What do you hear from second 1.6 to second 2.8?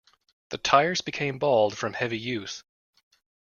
from heavy usage.